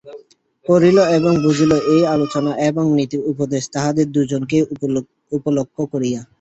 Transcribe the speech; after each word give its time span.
পড়িল, 0.65 0.97
এবং 1.17 1.33
বুঝিল 1.43 1.71
এই 1.93 2.03
আলোচনা 2.15 2.51
এবং 2.67 2.83
নীতি-উপদেশ 2.97 3.63
তাহাদের 3.75 4.05
দুইজনকেই 4.15 4.63
উপলক্ষ 5.37 5.75
করিয়া। 5.93 6.21